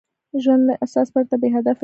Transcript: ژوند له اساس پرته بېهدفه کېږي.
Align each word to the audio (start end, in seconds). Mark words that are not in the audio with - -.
ژوند 0.43 0.63
له 0.69 0.73
اساس 0.83 1.07
پرته 1.15 1.35
بېهدفه 1.43 1.71
کېږي. 1.73 1.79